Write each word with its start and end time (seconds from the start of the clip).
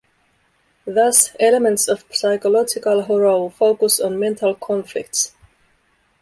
Thus, 0.87 1.29
elements 1.39 1.87
of 1.87 2.05
psychological 2.09 3.03
horror 3.03 3.51
focus 3.51 3.99
on 3.99 4.17
mental 4.17 4.55
conflicts. 4.55 5.35